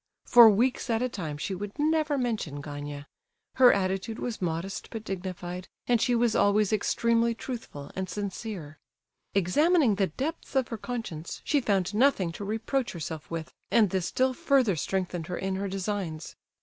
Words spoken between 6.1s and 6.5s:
was